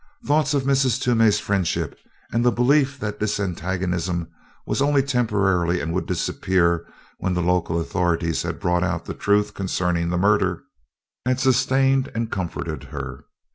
Thoughts 0.25 0.55
of 0.55 0.63
Mrs. 0.63 0.99
Toomey's 0.99 1.39
friendship 1.39 1.95
and 2.33 2.43
the 2.43 2.51
belief 2.51 2.97
that 2.97 3.19
this 3.19 3.39
antagonism 3.39 4.29
was 4.65 4.81
only 4.81 5.03
temporary 5.03 5.79
and 5.79 5.93
would 5.93 6.07
disappear 6.07 6.87
when 7.19 7.35
the 7.35 7.43
local 7.43 7.79
authorities 7.79 8.41
had 8.41 8.59
brought 8.59 8.81
out 8.83 9.05
the 9.05 9.13
truth 9.13 9.53
concerning 9.53 10.09
the 10.09 10.17
murder, 10.17 10.63
had 11.23 11.39
sustained 11.39 12.11
and 12.15 12.31
comforted 12.31 12.85
her. 12.85 13.25